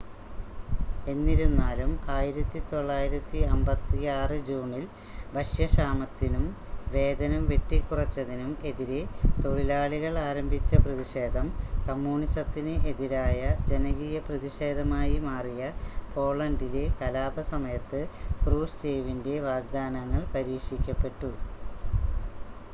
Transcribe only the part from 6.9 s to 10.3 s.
വേതനം വെട്ടിക്കുറച്ചതിനും എതിരെ തൊഴിലാളികൾ